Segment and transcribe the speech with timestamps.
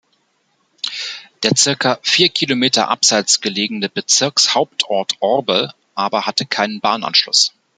[1.43, 7.53] Der circa vier Kilometer abseits gelegene Bezirkshauptort Orbe aber hatte keinen Bahnanschluss.